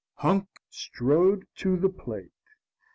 Hank 0.15 0.47
strode 0.71 1.45
to 1.57 1.77
the 1.77 1.87
plate. 1.89 2.31